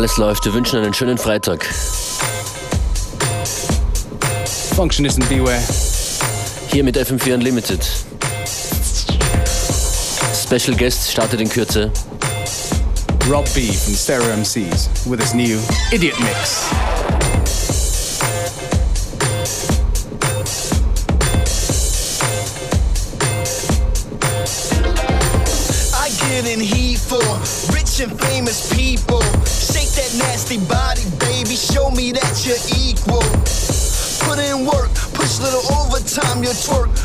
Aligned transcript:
Alles 0.00 0.16
läuft. 0.16 0.46
Wir 0.46 0.54
wünschen 0.54 0.78
einen 0.78 0.94
schönen 0.94 1.18
Freitag. 1.18 1.62
Functionist 4.74 5.18
and 5.18 5.28
beware. 5.28 5.60
Hier 6.72 6.82
mit 6.82 6.96
FM4 6.96 7.34
Unlimited. 7.34 7.86
Special 10.42 10.74
Guest 10.74 11.10
startet 11.10 11.42
in 11.42 11.50
Kürze. 11.50 11.92
Rob 13.28 13.44
B 13.52 13.70
from 13.72 13.94
Stereo 13.94 14.34
MCs 14.36 14.88
with 15.04 15.20
his 15.20 15.34
new 15.34 15.58
Idiot 15.92 16.18
Mix. 16.20 16.64
I 25.92 26.08
get 26.30 26.46
in 26.50 26.58
heat 26.60 26.96
for 26.96 27.20
rich 27.74 28.00
and 28.00 28.18
famous 28.18 28.72
people. 28.74 29.09
Your 36.50 36.56
twerk. 36.56 36.99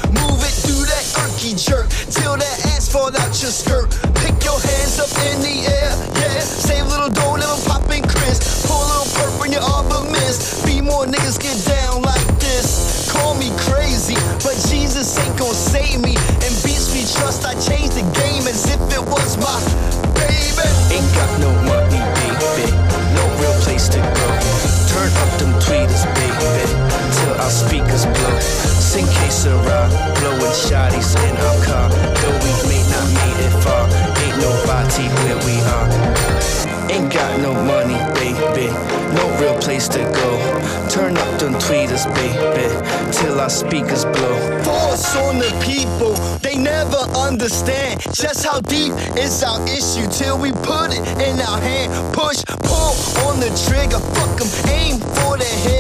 Our 43.46 43.50
speakers 43.52 44.06
blow. 44.06 44.64
Force 44.64 45.16
on 45.18 45.38
the 45.38 45.52
people, 45.64 46.14
they 46.40 46.58
never 46.58 46.98
understand 47.16 48.02
just 48.12 48.44
how 48.44 48.60
deep 48.60 48.92
is 49.16 49.44
our 49.44 49.62
issue 49.68 50.08
till 50.10 50.40
we 50.40 50.52
put 50.52 50.90
it 50.90 51.06
in 51.22 51.40
our 51.40 51.60
hand. 51.60 51.92
Push, 52.12 52.44
pull 52.66 52.96
on 53.28 53.40
the 53.40 53.52
trigger, 53.68 54.00
fuck 54.16 54.42
'em, 54.42 54.50
aim 54.72 54.98
for 54.98 55.38
the 55.38 55.46
head. 55.46 55.75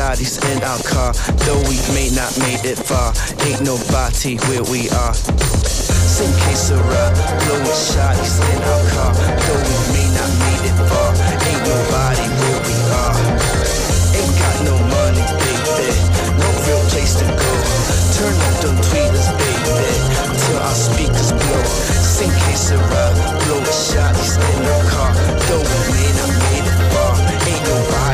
Shotties 0.00 0.40
in 0.48 0.64
our 0.64 0.80
car. 0.80 1.12
Though 1.44 1.60
we 1.68 1.76
may 1.92 2.08
not 2.16 2.32
made 2.40 2.64
it 2.64 2.80
far, 2.80 3.12
ain't 3.44 3.60
nobody 3.60 4.40
where 4.48 4.64
we 4.72 4.88
are. 4.88 5.12
Sing 5.12 6.32
que 6.40 6.56
sera, 6.56 7.04
blowing 7.44 7.76
shotties 7.76 8.40
in 8.40 8.60
our 8.64 8.84
car. 8.96 9.12
Though 9.12 9.60
we 9.60 9.76
may 9.92 10.08
not 10.16 10.30
made 10.40 10.64
it 10.72 10.78
far, 10.88 11.10
ain't 11.44 11.62
nobody 11.68 12.26
where 12.32 12.60
we 12.64 12.76
are. 13.04 13.16
Ain't 14.16 14.34
got 14.40 14.56
no 14.64 14.76
money, 14.88 15.24
baby. 15.36 15.92
No 16.40 16.48
real 16.64 16.82
place 16.88 17.20
to 17.20 17.26
go. 17.28 17.52
Turn 18.16 18.36
up 18.40 18.56
them 18.64 18.76
tweeters, 18.88 19.28
baby. 19.36 19.84
Till 20.40 20.58
our 20.64 20.76
speakers 20.80 21.30
blow. 21.36 21.64
Sing 22.00 22.32
que 22.32 22.56
sera, 22.56 23.04
blowing 23.44 23.68
shotties 23.68 24.40
in 24.48 24.64
our 24.64 24.84
car. 24.88 25.12
Though 25.44 25.60
we 25.60 25.80
may 25.92 26.10
not 26.16 26.32
made 26.40 26.66
it 26.72 26.80
far, 26.88 27.12
ain't 27.20 27.62
nobody 27.68 28.09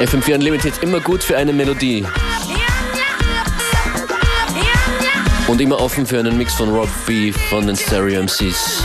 FM4 0.00 0.34
Unlimited 0.36 0.82
immer 0.82 0.98
gut 0.98 1.22
für 1.22 1.36
eine 1.36 1.52
Melodie. 1.52 2.06
Und 5.46 5.60
immer 5.60 5.78
offen 5.78 6.06
für 6.06 6.18
einen 6.18 6.38
Mix 6.38 6.54
von 6.54 6.70
Rob 6.70 6.88
B 7.06 7.32
von 7.32 7.66
den 7.66 7.76
Stereo 7.76 8.22
MCs. 8.22 8.82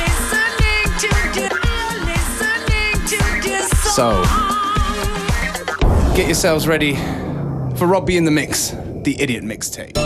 So, 3.96 4.22
get 6.16 6.28
yourselves 6.28 6.68
ready 6.68 6.98
for 7.78 7.88
Rob 7.88 8.06
B 8.06 8.18
in 8.18 8.26
the 8.26 8.32
Mix, 8.32 8.76
the 9.06 9.22
Idiot 9.22 9.44
Mixtape. 9.44 10.05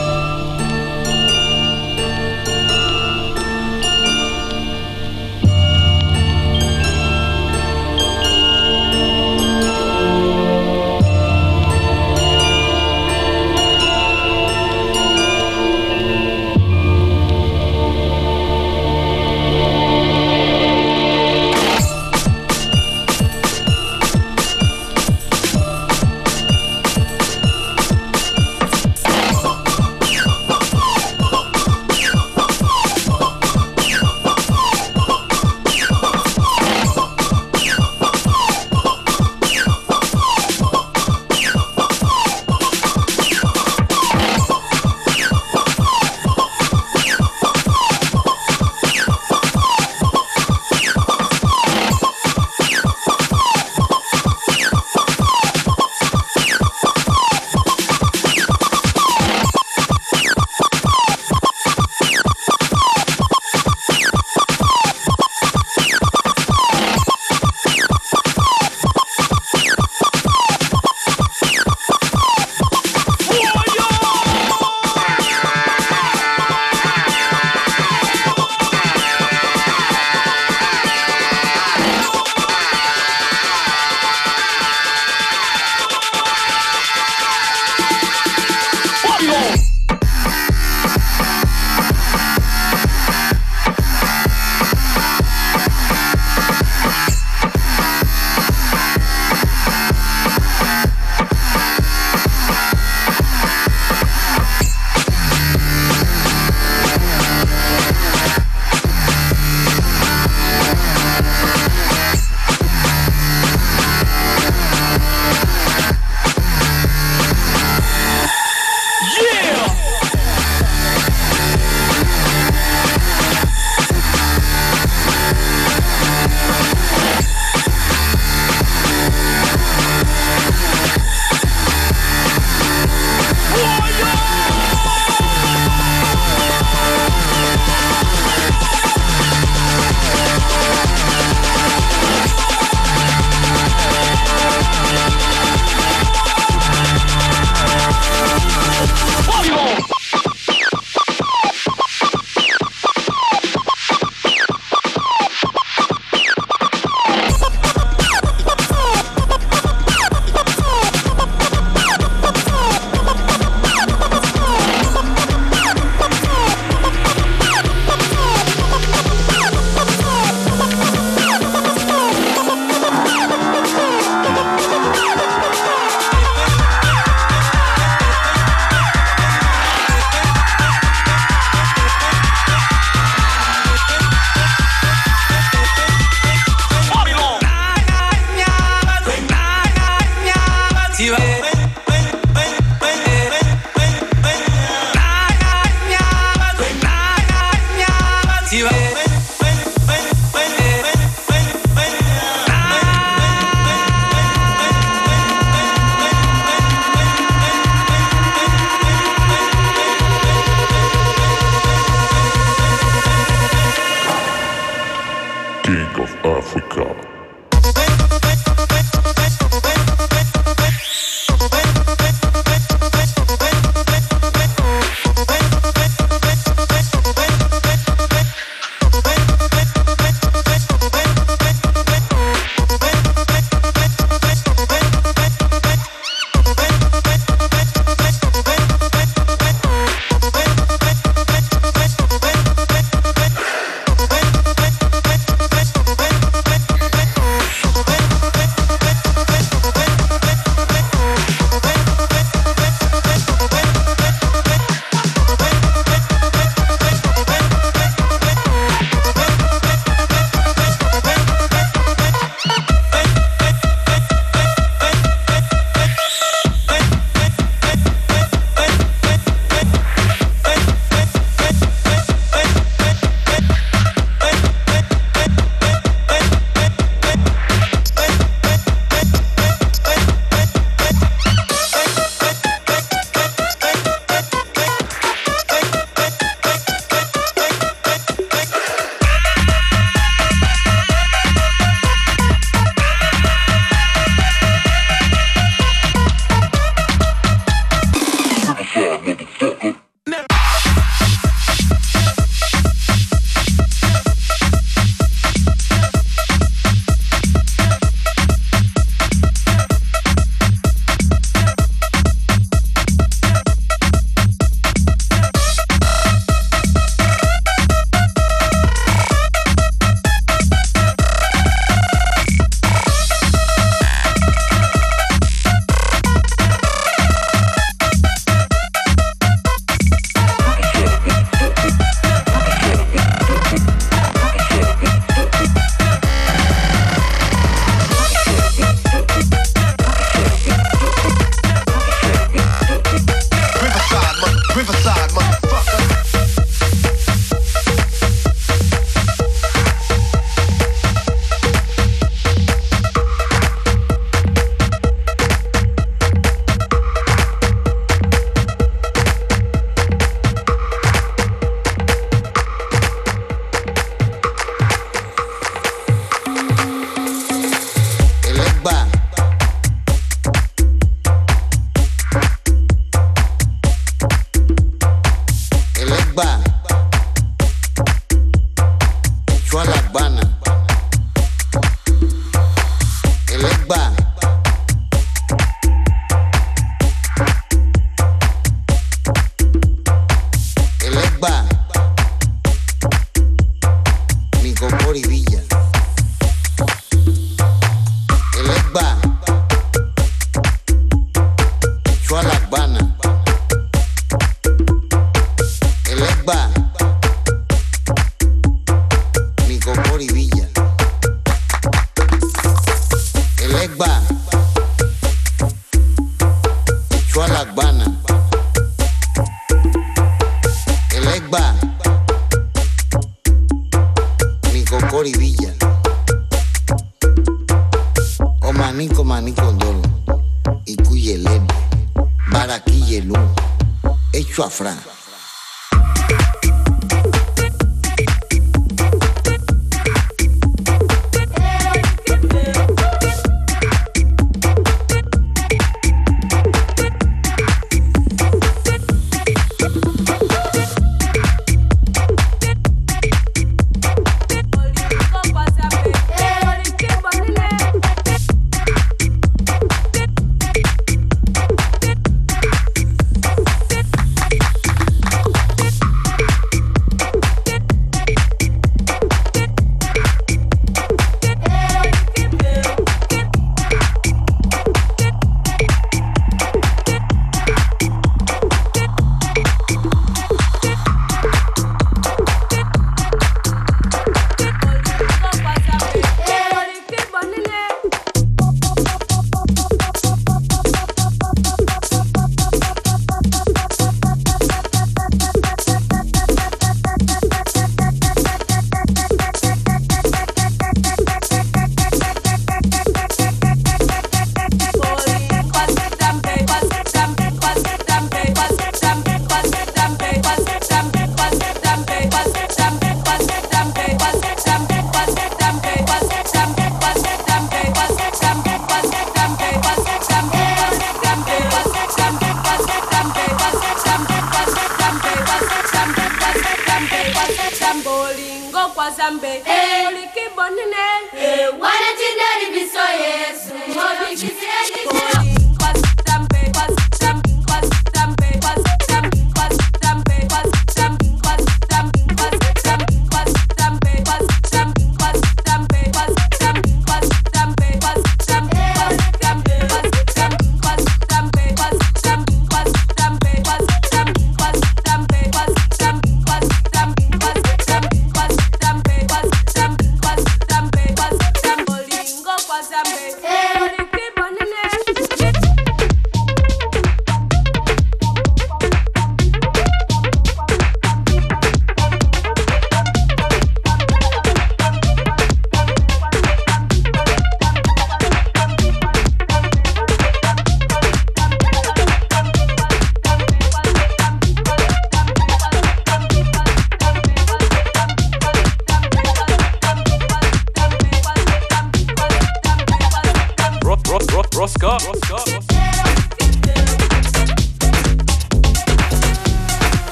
refrán. 434.59 434.88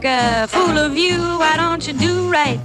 make 0.00 0.10
a 0.10 0.46
fool 0.46 0.78
of 0.78 0.96
you, 0.96 1.18
why 1.38 1.56
don't 1.56 1.86
you 1.86 1.92
do 1.92 2.30
right 2.30 2.58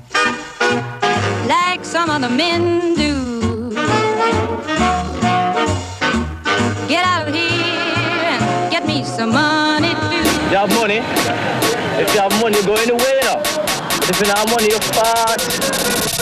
like 1.48 1.84
some 1.84 2.10
other 2.10 2.30
men 2.30 2.96
do? 2.96 3.72
Get 6.88 7.04
out 7.04 7.28
of 7.28 7.34
here 7.34 7.44
and 7.44 8.72
get 8.72 8.86
me 8.88 9.04
some 9.04 9.32
money 9.32 9.90
too. 9.90 10.24
If 10.46 10.52
you 10.52 10.58
have 10.58 10.74
money, 10.80 11.00
if 12.02 12.14
you 12.14 12.22
have 12.22 12.42
money, 12.42 12.62
go 12.64 12.76
anywhere. 12.76 13.42
If 14.08 14.20
you 14.20 14.26
don't 14.26 14.38
have 14.38 14.50
money, 14.50 14.70
you're 14.70 14.80
fat. 14.80 16.15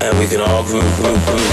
And 0.00 0.18
we 0.18 0.26
can 0.26 0.40
all 0.40 0.62
group, 0.64 0.84
group, 0.96 1.24
group. 1.26 1.43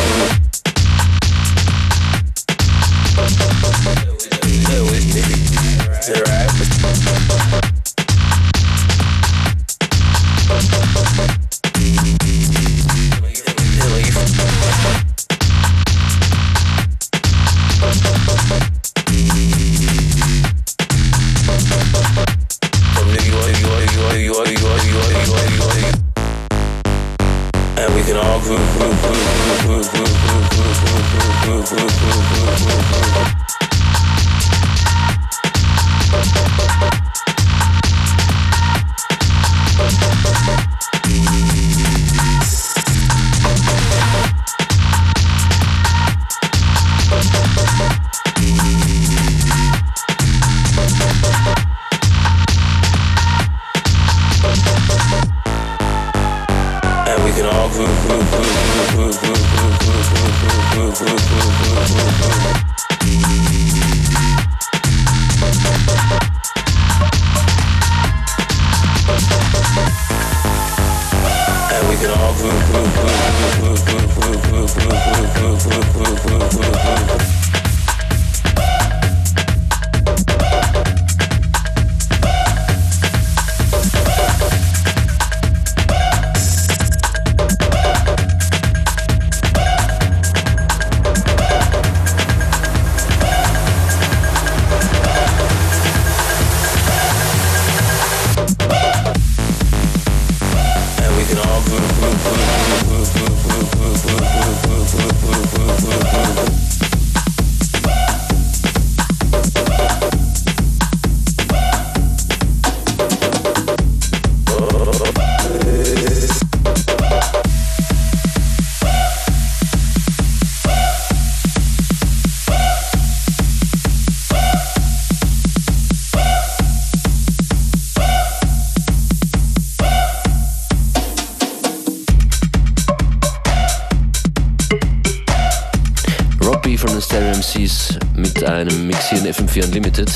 FM4 139.32 139.66
Unlimited. 139.66 140.08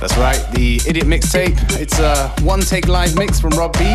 That's 0.00 0.16
right, 0.16 0.44
the 0.52 0.80
Idiot 0.86 1.06
Mixtape. 1.06 1.56
It's 1.80 1.98
a 1.98 2.28
one 2.42 2.60
take 2.60 2.88
live 2.88 3.16
mix 3.16 3.40
from 3.40 3.50
Rob 3.50 3.72
B. 3.78 3.94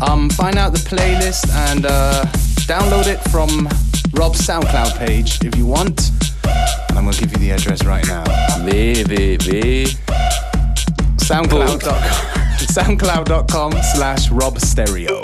Um, 0.00 0.30
find 0.30 0.56
out 0.56 0.72
the 0.72 0.78
playlist 0.78 1.48
and 1.68 1.84
uh, 1.86 2.24
download 2.66 3.06
it 3.06 3.18
from 3.30 3.68
Rob's 4.18 4.40
SoundCloud 4.40 4.96
page 4.98 5.44
if 5.44 5.56
you 5.56 5.66
want. 5.66 6.10
And 6.44 6.98
I'm 6.98 7.04
going 7.04 7.12
to 7.12 7.20
give 7.20 7.32
you 7.32 7.38
the 7.38 7.50
address 7.50 7.84
right 7.84 8.06
now. 8.06 8.24
www. 8.24 9.86
SoundCloud.com 11.16 12.02
soundcloud.com 12.68 13.72
slash 13.94 14.30
Rob 14.30 14.58
Stereo. 14.58 15.20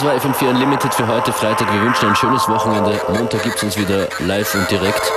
Das 0.00 0.08
war 0.08 0.14
FM4 0.14 0.48
Unlimited 0.48 0.94
für 0.94 1.06
heute 1.06 1.30
Freitag. 1.30 1.70
Wir 1.70 1.82
wünschen 1.82 2.08
ein 2.08 2.16
schönes 2.16 2.48
Wochenende. 2.48 2.98
Montag 3.08 3.42
gibt 3.42 3.56
es 3.56 3.62
uns 3.62 3.76
wieder 3.76 4.08
live 4.20 4.54
und 4.54 4.70
direkt. 4.70 5.12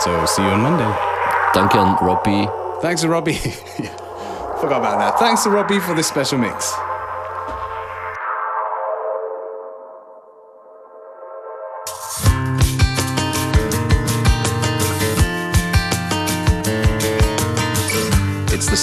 So, 0.00 0.10
see 0.26 0.42
you 0.42 0.52
on 0.52 0.60
Monday. 0.60 0.84
Danke 1.54 1.80
an 1.80 1.96
Robbie. 2.02 2.46
Thanks 2.82 3.00
to 3.00 3.08
Robbie. 3.08 3.38
Forgot 4.60 4.84
about 4.84 4.98
that. 4.98 5.18
Thanks 5.18 5.44
to 5.44 5.50
Robbie 5.50 5.80
for 5.80 5.94
this 5.94 6.08
special 6.08 6.36
mix. 6.36 6.78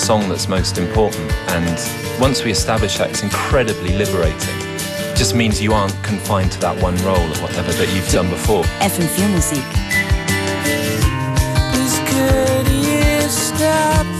Song 0.06 0.30
that's 0.30 0.48
most 0.48 0.78
important. 0.78 1.32
And 1.50 2.22
once 2.22 2.44
we 2.44 2.52
establish 2.52 3.00
that, 3.00 3.10
it's 3.10 3.24
incredibly 3.24 3.92
liberating. 3.98 4.56
It 5.10 5.18
just 5.18 5.34
means 5.34 5.60
you 5.60 5.74
aren't 5.74 5.96
confined 6.04 6.52
to 6.52 6.60
that 6.60 6.80
one 6.80 6.96
role 6.98 7.18
or 7.18 7.38
whatever 7.42 7.72
that 7.72 7.92
you've 7.92 8.12
done 8.12 8.30
before. 8.30 8.64
FM4 8.86 9.28
Muziek. 9.34 9.72
Please 11.72 11.98
could 12.10 12.68
you 12.86 13.30
stop 13.30 14.15